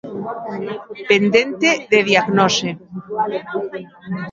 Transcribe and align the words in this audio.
Pendente 1.09 1.69
de 1.91 1.99
diagnose. 2.09 2.69